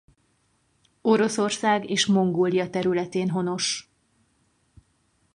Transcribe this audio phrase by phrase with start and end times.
[1.01, 3.89] Oroszország és Mongólia területén honos.